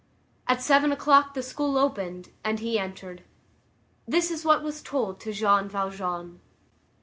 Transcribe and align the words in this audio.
At 0.47 0.63
seven 0.63 0.91
o'clock 0.91 1.35
the 1.35 1.43
school 1.43 1.77
opened, 1.77 2.29
and 2.43 2.59
he 2.59 2.79
entered. 2.79 3.21
That 4.07 4.31
is 4.31 4.43
what 4.43 4.63
was 4.63 4.81
told 4.81 5.19
to 5.19 5.31
Jean 5.31 5.69
Valjean. 5.69 6.39